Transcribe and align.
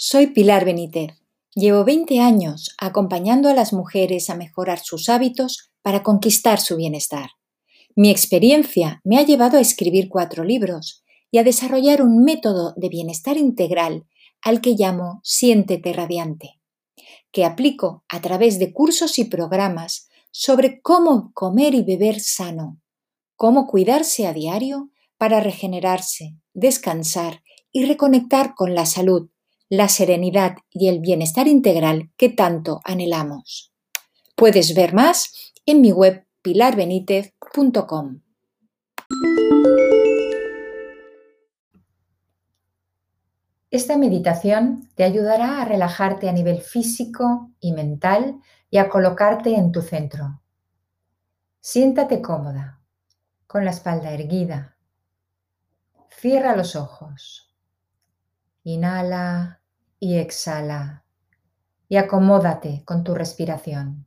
Soy 0.00 0.28
Pilar 0.28 0.64
Benítez. 0.64 1.10
Llevo 1.56 1.84
20 1.84 2.20
años 2.20 2.72
acompañando 2.78 3.48
a 3.48 3.52
las 3.52 3.72
mujeres 3.72 4.30
a 4.30 4.36
mejorar 4.36 4.78
sus 4.78 5.08
hábitos 5.08 5.72
para 5.82 6.04
conquistar 6.04 6.60
su 6.60 6.76
bienestar. 6.76 7.30
Mi 7.96 8.08
experiencia 8.08 9.00
me 9.02 9.18
ha 9.18 9.22
llevado 9.22 9.58
a 9.58 9.60
escribir 9.60 10.08
cuatro 10.08 10.44
libros 10.44 11.02
y 11.32 11.38
a 11.38 11.42
desarrollar 11.42 12.00
un 12.00 12.22
método 12.22 12.74
de 12.76 12.88
bienestar 12.88 13.36
integral 13.36 14.06
al 14.40 14.60
que 14.60 14.76
llamo 14.78 15.18
Siéntete 15.24 15.92
Radiante, 15.92 16.60
que 17.32 17.44
aplico 17.44 18.04
a 18.08 18.20
través 18.20 18.60
de 18.60 18.72
cursos 18.72 19.18
y 19.18 19.24
programas 19.24 20.08
sobre 20.30 20.80
cómo 20.80 21.32
comer 21.34 21.74
y 21.74 21.82
beber 21.82 22.20
sano, 22.20 22.80
cómo 23.34 23.66
cuidarse 23.66 24.28
a 24.28 24.32
diario 24.32 24.92
para 25.16 25.40
regenerarse, 25.40 26.36
descansar 26.54 27.42
y 27.72 27.84
reconectar 27.84 28.54
con 28.54 28.76
la 28.76 28.86
salud 28.86 29.28
la 29.68 29.88
serenidad 29.88 30.56
y 30.70 30.88
el 30.88 31.00
bienestar 31.00 31.46
integral 31.46 32.10
que 32.16 32.28
tanto 32.28 32.80
anhelamos. 32.84 33.72
Puedes 34.34 34.74
ver 34.74 34.94
más 34.94 35.52
en 35.66 35.80
mi 35.80 35.92
web 35.92 36.26
pilarbenitez.com. 36.42 38.20
Esta 43.70 43.98
meditación 43.98 44.88
te 44.94 45.04
ayudará 45.04 45.60
a 45.60 45.64
relajarte 45.66 46.28
a 46.28 46.32
nivel 46.32 46.62
físico 46.62 47.50
y 47.60 47.72
mental 47.72 48.40
y 48.70 48.78
a 48.78 48.88
colocarte 48.88 49.54
en 49.54 49.72
tu 49.72 49.82
centro. 49.82 50.40
Siéntate 51.60 52.22
cómoda, 52.22 52.80
con 53.46 53.66
la 53.66 53.72
espalda 53.72 54.12
erguida. 54.12 54.76
Cierra 56.08 56.56
los 56.56 56.76
ojos. 56.76 57.54
Inhala 58.62 59.57
y 60.00 60.18
exhala 60.18 61.04
y 61.88 61.96
acomódate 61.96 62.82
con 62.84 63.04
tu 63.04 63.14
respiración. 63.14 64.06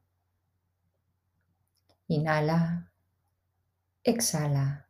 Inhala, 2.07 2.91
exhala 4.03 4.87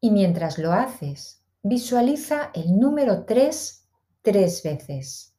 y 0.00 0.10
mientras 0.10 0.58
lo 0.58 0.72
haces, 0.72 1.42
visualiza 1.62 2.50
el 2.54 2.78
número 2.78 3.24
3 3.24 3.80
tres 4.22 4.62
veces. 4.62 5.34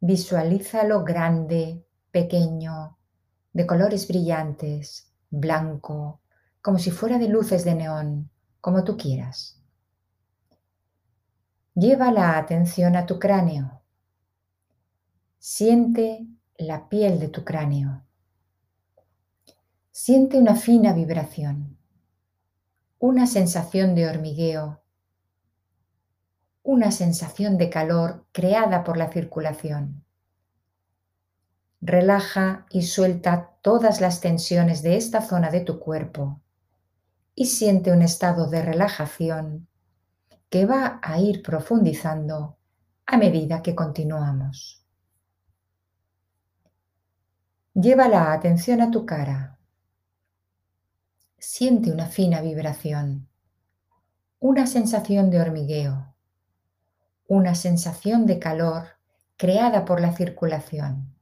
Visualízalo 0.00 1.02
grande, 1.02 1.84
pequeño, 2.10 2.96
de 3.52 3.66
colores 3.66 4.06
brillantes, 4.06 5.12
blanco, 5.30 6.20
como 6.62 6.78
si 6.78 6.90
fuera 6.90 7.18
de 7.18 7.28
luces 7.28 7.64
de 7.64 7.74
neón, 7.74 8.30
como 8.60 8.84
tú 8.84 8.96
quieras. 8.96 9.55
Lleva 11.78 12.10
la 12.10 12.38
atención 12.38 12.96
a 12.96 13.04
tu 13.04 13.18
cráneo. 13.18 13.82
Siente 15.38 16.26
la 16.56 16.88
piel 16.88 17.20
de 17.20 17.28
tu 17.28 17.44
cráneo. 17.44 18.02
Siente 19.90 20.38
una 20.38 20.56
fina 20.56 20.94
vibración, 20.94 21.76
una 22.98 23.26
sensación 23.26 23.94
de 23.94 24.08
hormigueo, 24.08 24.80
una 26.62 26.90
sensación 26.92 27.58
de 27.58 27.68
calor 27.68 28.24
creada 28.32 28.82
por 28.82 28.96
la 28.96 29.12
circulación. 29.12 30.02
Relaja 31.82 32.64
y 32.70 32.84
suelta 32.84 33.50
todas 33.60 34.00
las 34.00 34.22
tensiones 34.22 34.82
de 34.82 34.96
esta 34.96 35.20
zona 35.20 35.50
de 35.50 35.60
tu 35.60 35.78
cuerpo 35.78 36.40
y 37.34 37.44
siente 37.44 37.92
un 37.92 38.00
estado 38.00 38.48
de 38.48 38.62
relajación 38.62 39.68
que 40.48 40.64
va 40.64 41.00
a 41.02 41.18
ir 41.18 41.42
profundizando 41.42 42.56
a 43.06 43.16
medida 43.16 43.62
que 43.62 43.74
continuamos. 43.74 44.84
Lleva 47.74 48.08
la 48.08 48.32
atención 48.32 48.80
a 48.80 48.90
tu 48.90 49.04
cara. 49.04 49.58
Siente 51.38 51.90
una 51.92 52.06
fina 52.06 52.40
vibración, 52.40 53.28
una 54.38 54.66
sensación 54.66 55.30
de 55.30 55.40
hormigueo, 55.40 56.14
una 57.28 57.54
sensación 57.54 58.24
de 58.24 58.38
calor 58.38 58.84
creada 59.36 59.84
por 59.84 60.00
la 60.00 60.12
circulación. 60.12 61.14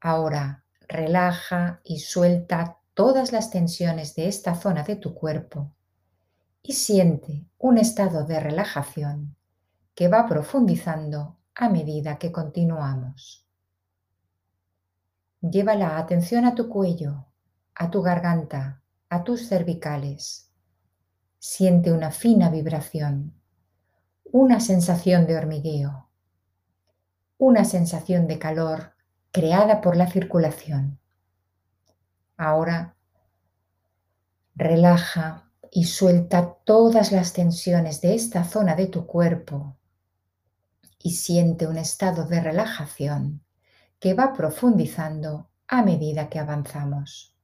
Ahora 0.00 0.64
relaja 0.88 1.80
y 1.84 2.00
suelta 2.00 2.78
todas 2.94 3.32
las 3.32 3.50
tensiones 3.50 4.14
de 4.14 4.28
esta 4.28 4.54
zona 4.54 4.82
de 4.82 4.96
tu 4.96 5.14
cuerpo 5.14 5.72
y 6.62 6.72
siente 6.72 7.46
un 7.58 7.78
estado 7.78 8.24
de 8.24 8.40
relajación 8.40 9.36
que 9.94 10.08
va 10.08 10.26
profundizando 10.26 11.38
a 11.54 11.68
medida 11.68 12.18
que 12.18 12.30
continuamos. 12.30 13.46
Lleva 15.40 15.74
la 15.74 15.98
atención 15.98 16.44
a 16.44 16.54
tu 16.54 16.68
cuello, 16.68 17.26
a 17.74 17.90
tu 17.90 18.02
garganta, 18.02 18.82
a 19.08 19.24
tus 19.24 19.48
cervicales. 19.48 20.52
Siente 21.38 21.92
una 21.92 22.10
fina 22.10 22.50
vibración, 22.50 23.34
una 24.24 24.60
sensación 24.60 25.26
de 25.26 25.36
hormigueo, 25.36 26.08
una 27.38 27.64
sensación 27.64 28.26
de 28.26 28.38
calor 28.38 28.94
creada 29.32 29.80
por 29.80 29.96
la 29.96 30.10
circulación. 30.10 30.98
Ahora 32.36 32.96
relaja 34.54 35.47
y 35.70 35.84
suelta 35.84 36.54
todas 36.64 37.12
las 37.12 37.32
tensiones 37.32 38.00
de 38.00 38.14
esta 38.14 38.44
zona 38.44 38.74
de 38.74 38.86
tu 38.86 39.06
cuerpo 39.06 39.76
y 41.02 41.12
siente 41.12 41.66
un 41.66 41.78
estado 41.78 42.26
de 42.26 42.40
relajación 42.40 43.42
que 43.98 44.14
va 44.14 44.32
profundizando 44.32 45.50
a 45.66 45.82
medida 45.82 46.28
que 46.28 46.38
avanzamos. 46.38 47.34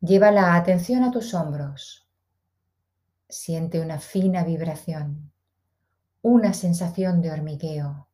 Lleva 0.00 0.30
la 0.30 0.54
atención 0.54 1.02
a 1.02 1.10
tus 1.10 1.34
hombros. 1.34 2.08
Siente 3.28 3.80
una 3.80 3.98
fina 3.98 4.44
vibración, 4.44 5.32
una 6.22 6.54
sensación 6.54 7.20
de 7.20 7.32
hormigueo, 7.32 8.08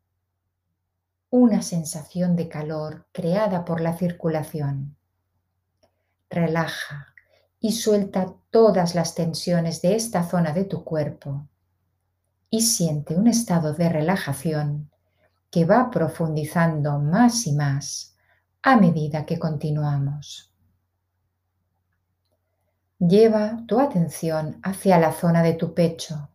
una 1.31 1.63
sensación 1.63 2.37
de 2.37 2.49
calor 2.49 3.07
creada 3.13 3.65
por 3.65 3.81
la 3.81 3.97
circulación. 3.97 4.97
Relaja 6.31 7.14
y 7.65 7.73
suelta 7.73 8.35
todas 8.51 8.95
las 8.95 9.15
tensiones 9.15 9.81
de 9.81 9.97
esta 9.97 10.29
zona 10.29 10.53
de 10.53 10.65
tu 10.65 10.85
cuerpo 10.85 11.49
y 12.51 12.61
siente 12.61 13.17
un 13.17 13.27
estado 13.27 13.73
de 13.73 13.89
relajación 13.89 14.91
que 15.51 15.65
va 15.65 15.91
profundizando 15.91 16.99
más 16.99 17.47
y 17.47 17.53
más 17.53 18.17
a 18.61 18.77
medida 18.77 19.25
que 19.25 19.39
continuamos. 19.39 20.53
Lleva 22.99 23.65
tu 23.67 23.81
atención 23.81 24.61
hacia 24.63 24.99
la 24.99 25.13
zona 25.13 25.43
de 25.43 25.55
tu 25.55 25.73
pecho. 25.73 26.29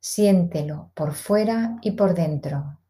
Siéntelo 0.00 0.90
por 0.94 1.14
fuera 1.14 1.78
y 1.80 1.92
por 1.92 2.12
dentro, 2.12 2.80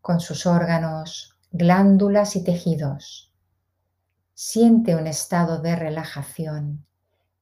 con 0.00 0.20
sus 0.20 0.46
órganos, 0.46 1.36
glándulas 1.52 2.34
y 2.34 2.42
tejidos 2.42 3.33
siente 4.34 4.96
un 4.96 5.06
estado 5.06 5.60
de 5.60 5.76
relajación 5.76 6.84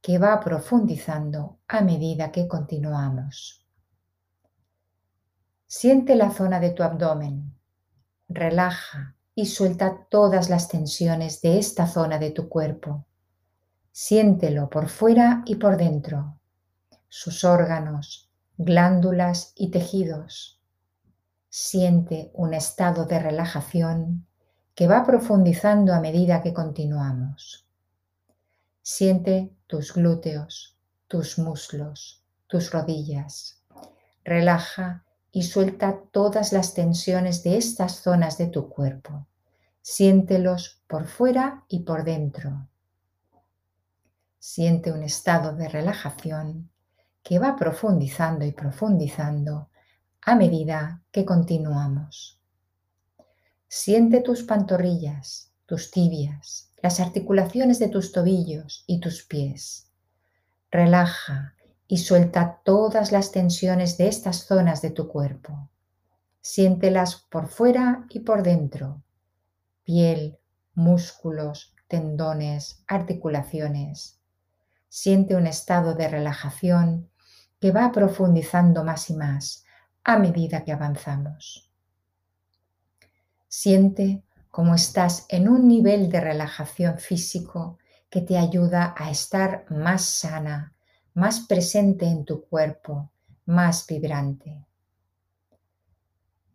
que 0.02 0.18
va 0.18 0.38
profundizando 0.40 1.58
a 1.66 1.80
medida 1.80 2.30
que 2.30 2.46
continuamos. 2.46 3.66
Siente 5.66 6.16
la 6.16 6.30
zona 6.30 6.60
de 6.60 6.70
tu 6.70 6.82
abdomen, 6.82 7.54
relaja 8.28 9.16
y 9.34 9.46
suelta 9.46 10.06
todas 10.10 10.50
las 10.50 10.68
tensiones 10.68 11.40
de 11.40 11.58
esta 11.58 11.86
zona 11.86 12.18
de 12.18 12.30
tu 12.30 12.50
cuerpo. 12.50 13.06
Siéntelo 13.90 14.68
por 14.68 14.90
fuera 14.90 15.42
y 15.46 15.54
por 15.54 15.78
dentro, 15.78 16.38
sus 17.08 17.42
órganos, 17.44 18.30
glándulas 18.58 19.54
y 19.56 19.70
tejidos. 19.70 20.60
Siente 21.48 22.30
un 22.34 22.52
estado 22.52 23.06
de 23.06 23.18
relajación 23.18 24.26
que 24.74 24.86
va 24.86 25.04
profundizando 25.04 25.92
a 25.92 26.00
medida 26.00 26.42
que 26.42 26.52
continuamos. 26.52 27.66
Siente 28.82 29.52
tus 29.66 29.92
glúteos, 29.92 30.76
tus 31.08 31.38
muslos, 31.38 32.22
tus 32.46 32.70
rodillas. 32.72 33.62
Relaja 34.24 35.04
y 35.30 35.44
suelta 35.44 36.00
todas 36.10 36.52
las 36.52 36.74
tensiones 36.74 37.42
de 37.42 37.56
estas 37.56 37.96
zonas 38.02 38.38
de 38.38 38.46
tu 38.46 38.68
cuerpo. 38.68 39.26
Siéntelos 39.80 40.82
por 40.86 41.06
fuera 41.06 41.64
y 41.68 41.80
por 41.80 42.04
dentro. 42.04 42.68
Siente 44.38 44.90
un 44.90 45.02
estado 45.02 45.54
de 45.54 45.68
relajación 45.68 46.70
que 47.22 47.38
va 47.38 47.56
profundizando 47.56 48.44
y 48.44 48.52
profundizando 48.52 49.68
a 50.22 50.34
medida 50.34 51.02
que 51.10 51.24
continuamos. 51.24 52.41
Siente 53.74 54.20
tus 54.20 54.42
pantorrillas, 54.42 55.50
tus 55.64 55.90
tibias, 55.90 56.70
las 56.82 57.00
articulaciones 57.00 57.78
de 57.78 57.88
tus 57.88 58.12
tobillos 58.12 58.84
y 58.86 59.00
tus 59.00 59.22
pies. 59.22 59.90
Relaja 60.70 61.54
y 61.88 61.96
suelta 61.96 62.60
todas 62.66 63.12
las 63.12 63.32
tensiones 63.32 63.96
de 63.96 64.08
estas 64.08 64.44
zonas 64.44 64.82
de 64.82 64.90
tu 64.90 65.08
cuerpo. 65.08 65.70
Siéntelas 66.42 67.16
por 67.30 67.48
fuera 67.48 68.04
y 68.10 68.20
por 68.20 68.42
dentro. 68.42 69.02
Piel, 69.84 70.38
músculos, 70.74 71.74
tendones, 71.88 72.84
articulaciones. 72.86 74.20
Siente 74.90 75.34
un 75.34 75.46
estado 75.46 75.94
de 75.94 76.08
relajación 76.08 77.08
que 77.58 77.70
va 77.70 77.90
profundizando 77.90 78.84
más 78.84 79.08
y 79.08 79.14
más 79.14 79.64
a 80.04 80.18
medida 80.18 80.62
que 80.62 80.72
avanzamos. 80.72 81.71
Siente 83.54 84.24
cómo 84.50 84.74
estás 84.74 85.26
en 85.28 85.46
un 85.46 85.68
nivel 85.68 86.08
de 86.08 86.22
relajación 86.22 86.98
físico 86.98 87.78
que 88.08 88.22
te 88.22 88.38
ayuda 88.38 88.94
a 88.96 89.10
estar 89.10 89.66
más 89.68 90.06
sana, 90.06 90.72
más 91.12 91.40
presente 91.40 92.06
en 92.06 92.24
tu 92.24 92.46
cuerpo, 92.46 93.12
más 93.44 93.86
vibrante. 93.86 94.64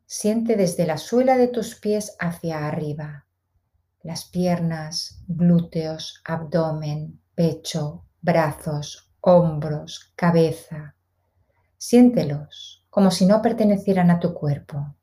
Siente 0.07 0.55
desde 0.55 0.87
la 0.87 0.97
suela 0.97 1.37
de 1.37 1.49
tus 1.49 1.75
pies 1.75 2.15
hacia 2.17 2.67
arriba, 2.67 3.27
las 4.01 4.25
piernas, 4.25 5.21
glúteos, 5.27 6.23
abdomen, 6.25 7.21
pecho, 7.35 8.05
brazos, 8.23 9.11
hombros, 9.21 10.13
cabeza. 10.15 10.95
Siéntelos 11.77 12.87
como 12.89 13.11
si 13.11 13.27
no 13.27 13.43
pertenecieran 13.43 14.09
a 14.09 14.19
tu 14.19 14.33
cuerpo. 14.33 14.96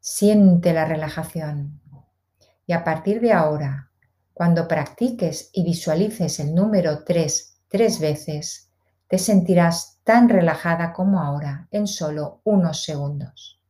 Siente 0.00 0.72
la 0.72 0.84
relajación. 0.84 1.80
Y 2.66 2.72
a 2.72 2.84
partir 2.84 3.20
de 3.20 3.32
ahora, 3.32 3.90
cuando 4.32 4.68
practiques 4.68 5.50
y 5.52 5.64
visualices 5.64 6.38
el 6.40 6.54
número 6.54 7.04
3 7.04 7.58
tres 7.68 8.00
veces, 8.00 8.70
te 9.06 9.18
sentirás 9.18 10.00
tan 10.04 10.28
relajada 10.28 10.92
como 10.92 11.20
ahora 11.20 11.68
en 11.70 11.86
solo 11.86 12.40
unos 12.44 12.82
segundos. 12.82 13.60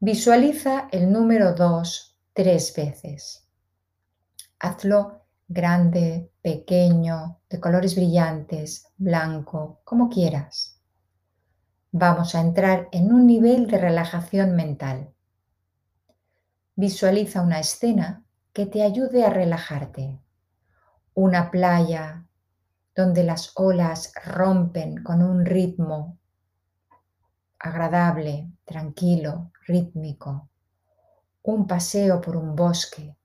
Visualiza 0.00 0.88
el 0.90 1.10
número 1.10 1.54
2 1.54 2.16
tres 2.32 2.74
veces. 2.76 3.48
Hazlo 4.58 5.24
grande, 5.48 6.30
pequeño, 6.42 7.40
de 7.48 7.60
colores 7.60 7.94
brillantes, 7.94 8.86
blanco, 8.96 9.80
como 9.84 10.08
quieras. 10.08 10.73
Vamos 11.96 12.34
a 12.34 12.40
entrar 12.40 12.88
en 12.90 13.12
un 13.12 13.24
nivel 13.24 13.68
de 13.68 13.78
relajación 13.78 14.56
mental. 14.56 15.14
Visualiza 16.74 17.40
una 17.40 17.60
escena 17.60 18.24
que 18.52 18.66
te 18.66 18.82
ayude 18.82 19.24
a 19.24 19.30
relajarte. 19.30 20.18
Una 21.14 21.52
playa, 21.52 22.26
donde 22.96 23.22
las 23.22 23.52
olas 23.54 24.12
rompen 24.24 25.04
con 25.04 25.22
un 25.22 25.46
ritmo 25.46 26.18
agradable, 27.60 28.50
tranquilo, 28.64 29.52
rítmico. 29.64 30.48
Un 31.44 31.68
paseo 31.68 32.20
por 32.20 32.36
un 32.36 32.56
bosque 32.56 33.16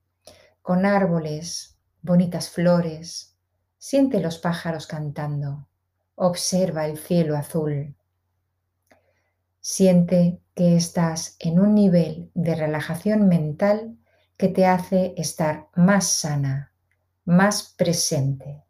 con 0.61 0.85
árboles, 0.85 1.75
bonitas 2.03 2.51
flores. 2.51 3.35
Siente 3.79 4.19
los 4.19 4.37
pájaros 4.37 4.85
cantando. 4.85 5.67
Observa 6.13 6.85
el 6.85 6.99
cielo 6.99 7.35
azul. 7.35 7.95
Siente 9.61 10.41
que 10.55 10.75
estás 10.75 11.35
en 11.39 11.59
un 11.59 11.75
nivel 11.75 12.31
de 12.33 12.55
relajación 12.55 13.27
mental 13.27 13.97
que 14.37 14.47
te 14.47 14.65
hace 14.65 15.13
estar 15.17 15.67
más 15.75 16.07
sana, 16.07 16.73
más 17.25 17.73
presente. 17.77 18.63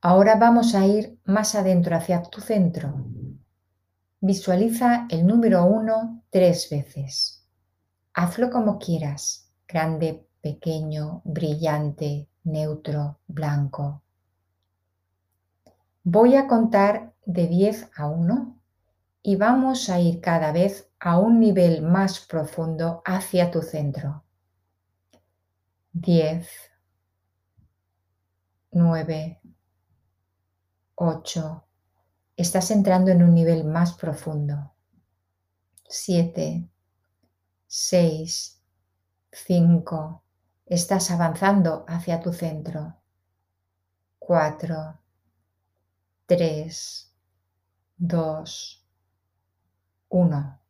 Ahora 0.00 0.36
vamos 0.36 0.74
a 0.74 0.86
ir 0.86 1.18
más 1.24 1.54
adentro 1.54 1.96
hacia 1.96 2.22
tu 2.22 2.40
centro. 2.40 3.04
Visualiza 4.20 5.06
el 5.10 5.26
número 5.26 5.64
1 5.66 6.22
tres 6.30 6.68
veces. 6.70 7.44
Hazlo 8.14 8.50
como 8.50 8.78
quieras, 8.78 9.50
grande, 9.68 10.26
pequeño, 10.40 11.22
brillante, 11.24 12.28
neutro, 12.44 13.18
blanco. 13.26 14.02
Voy 16.02 16.36
a 16.36 16.46
contar 16.46 17.12
de 17.26 17.46
10 17.48 17.90
a 17.96 18.06
1 18.06 18.58
y 19.22 19.36
vamos 19.36 19.90
a 19.90 20.00
ir 20.00 20.20
cada 20.20 20.52
vez 20.52 20.88
a 20.98 21.18
un 21.18 21.40
nivel 21.40 21.82
más 21.82 22.20
profundo 22.20 23.02
hacia 23.04 23.50
tu 23.50 23.60
centro. 23.60 24.24
10, 25.92 26.48
9, 28.70 29.40
8. 30.94 31.64
Estás 32.36 32.70
entrando 32.70 33.10
en 33.10 33.22
un 33.22 33.34
nivel 33.34 33.64
más 33.64 33.94
profundo. 33.94 34.74
7. 35.88 36.68
6. 37.66 38.62
5. 39.32 40.22
Estás 40.66 41.10
avanzando 41.10 41.84
hacia 41.88 42.20
tu 42.20 42.32
centro. 42.32 42.96
4. 44.18 45.00
3. 46.26 47.05
2. 47.98 48.86
1. 50.10 50.60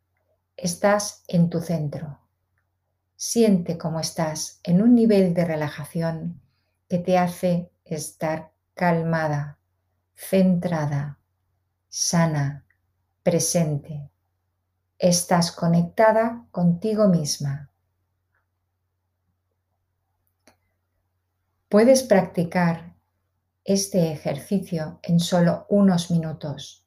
Estás 0.56 1.24
en 1.26 1.50
tu 1.50 1.60
centro. 1.60 2.20
Siente 3.16 3.76
cómo 3.76 3.98
estás 3.98 4.60
en 4.62 4.80
un 4.80 4.94
nivel 4.94 5.34
de 5.34 5.44
relajación 5.44 6.40
que 6.88 7.00
te 7.00 7.18
hace 7.18 7.72
estar 7.84 8.52
calmada, 8.74 9.58
centrada, 10.14 11.18
sana, 11.88 12.64
presente. 13.24 14.08
Estás 14.96 15.50
conectada 15.50 16.46
contigo 16.52 17.08
misma. 17.08 17.72
Puedes 21.68 22.04
practicar 22.04 22.94
este 23.64 24.12
ejercicio 24.12 25.00
en 25.02 25.18
solo 25.18 25.66
unos 25.68 26.12
minutos, 26.12 26.85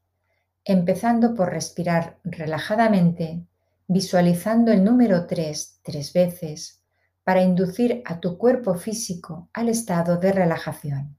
empezando 0.66 1.34
por 1.34 1.50
respirar 1.52 2.20
relajadamente, 2.24 3.46
visualizando 3.88 4.72
el 4.72 4.84
número 4.84 5.26
3 5.26 5.80
tres 5.84 6.14
veces 6.14 6.82
para 7.24 7.42
inducir 7.42 8.02
a 8.06 8.20
tu 8.20 8.38
cuerpo 8.38 8.76
físico 8.76 9.50
al 9.54 9.70
estado 9.70 10.18
de 10.18 10.32
relajación 10.32 11.16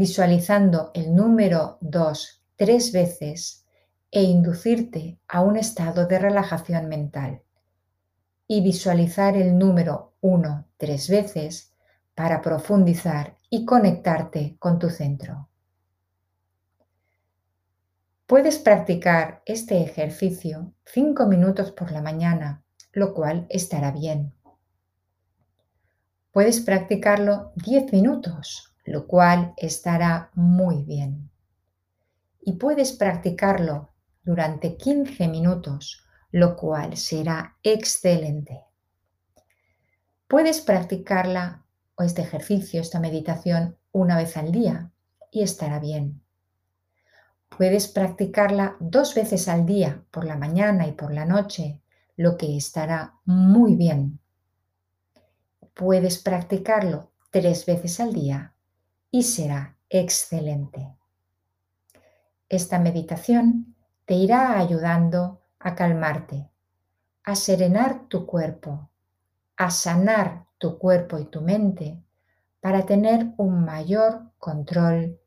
visualizando 0.00 0.92
el 0.94 1.14
número 1.14 1.76
2 1.82 2.42
tres 2.56 2.90
veces 2.90 3.66
e 4.10 4.22
inducirte 4.22 5.18
a 5.28 5.42
un 5.42 5.58
estado 5.58 6.06
de 6.06 6.18
relajación 6.18 6.88
mental. 6.88 7.42
Y 8.46 8.62
visualizar 8.62 9.36
el 9.36 9.58
número 9.58 10.14
1 10.22 10.68
tres 10.78 11.10
veces 11.10 11.74
para 12.14 12.40
profundizar 12.40 13.36
y 13.50 13.66
conectarte 13.66 14.56
con 14.58 14.78
tu 14.78 14.88
centro. 14.88 15.49
Puedes 18.30 18.60
practicar 18.60 19.42
este 19.44 19.82
ejercicio 19.82 20.72
5 20.84 21.26
minutos 21.26 21.72
por 21.72 21.90
la 21.90 22.00
mañana, 22.00 22.62
lo 22.92 23.12
cual 23.12 23.48
estará 23.50 23.90
bien. 23.90 24.32
Puedes 26.30 26.60
practicarlo 26.60 27.50
10 27.56 27.92
minutos 27.92 28.70
lo 28.84 29.08
cual 29.08 29.52
estará 29.56 30.30
muy 30.34 30.84
bien. 30.84 31.28
Y 32.40 32.52
puedes 32.52 32.92
practicarlo 32.92 33.94
durante 34.22 34.76
15 34.76 35.26
minutos, 35.26 36.06
lo 36.30 36.56
cual 36.56 36.96
será 36.96 37.56
excelente. 37.64 38.64
Puedes 40.28 40.60
practicarla 40.60 41.64
o 41.96 42.04
este 42.04 42.22
ejercicio, 42.22 42.80
esta 42.80 43.00
meditación, 43.00 43.76
una 43.90 44.16
vez 44.16 44.36
al 44.36 44.52
día 44.52 44.92
y 45.32 45.42
estará 45.42 45.80
bien. 45.80 46.22
Puedes 47.56 47.88
practicarla 47.88 48.76
dos 48.80 49.14
veces 49.14 49.48
al 49.48 49.66
día, 49.66 50.02
por 50.10 50.24
la 50.24 50.36
mañana 50.36 50.86
y 50.86 50.92
por 50.92 51.12
la 51.12 51.26
noche, 51.26 51.82
lo 52.16 52.36
que 52.36 52.56
estará 52.56 53.14
muy 53.24 53.76
bien. 53.76 54.18
Puedes 55.74 56.18
practicarlo 56.18 57.10
tres 57.30 57.66
veces 57.66 58.00
al 58.00 58.12
día 58.12 58.54
y 59.10 59.22
será 59.22 59.76
excelente. 59.88 60.96
Esta 62.48 62.78
meditación 62.78 63.76
te 64.06 64.14
irá 64.14 64.58
ayudando 64.58 65.42
a 65.58 65.74
calmarte, 65.74 66.50
a 67.24 67.36
serenar 67.36 68.08
tu 68.08 68.26
cuerpo, 68.26 68.90
a 69.56 69.70
sanar 69.70 70.46
tu 70.58 70.78
cuerpo 70.78 71.18
y 71.18 71.26
tu 71.26 71.42
mente 71.42 72.02
para 72.60 72.86
tener 72.86 73.32
un 73.36 73.64
mayor 73.64 74.32
control 74.38 75.19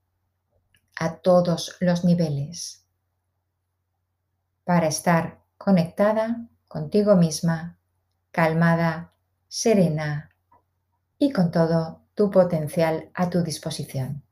a 0.95 1.17
todos 1.17 1.75
los 1.79 2.03
niveles, 2.03 2.85
para 4.63 4.87
estar 4.87 5.39
conectada 5.57 6.47
contigo 6.67 7.15
misma, 7.15 7.77
calmada, 8.31 9.13
serena 9.47 10.31
y 11.19 11.31
con 11.31 11.51
todo 11.51 12.01
tu 12.15 12.31
potencial 12.31 13.11
a 13.13 13.29
tu 13.29 13.43
disposición. 13.43 14.22